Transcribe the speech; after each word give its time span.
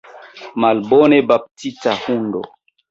Malbone 0.65 1.17
baptita 1.31 1.91
hundo! 2.03 2.47